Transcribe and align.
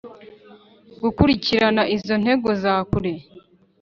gukurikirana 1.03 1.83
izo 1.95 2.15
ntego 2.23 2.49
za 2.63 2.73
kure 2.89 3.13